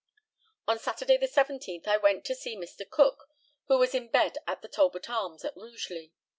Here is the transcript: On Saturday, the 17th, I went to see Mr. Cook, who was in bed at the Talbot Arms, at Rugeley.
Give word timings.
On 0.67 0.79
Saturday, 0.79 1.15
the 1.17 1.27
17th, 1.27 1.85
I 1.87 1.97
went 1.97 2.25
to 2.25 2.33
see 2.33 2.57
Mr. 2.57 2.89
Cook, 2.89 3.29
who 3.67 3.77
was 3.77 3.93
in 3.93 4.07
bed 4.07 4.39
at 4.47 4.63
the 4.63 4.67
Talbot 4.67 5.11
Arms, 5.11 5.45
at 5.45 5.55
Rugeley. 5.55 6.11